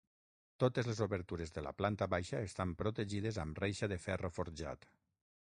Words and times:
Totes 0.61 0.87
les 0.91 1.01
obertures 1.05 1.53
de 1.57 1.63
la 1.65 1.73
planta 1.81 2.07
baixa 2.15 2.41
estan 2.47 2.73
protegides 2.81 3.39
amb 3.45 3.63
reixa 3.67 3.93
de 3.95 4.01
ferro 4.09 4.35
forjat. 4.41 4.91